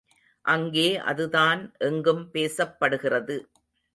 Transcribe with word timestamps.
அங்கே 0.45 0.97
அதுதான் 1.03 1.61
எங்கும் 1.79 2.23
பேசப்படுகிறது. 2.33 3.37